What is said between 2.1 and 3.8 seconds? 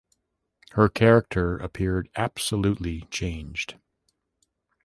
absolutely changed.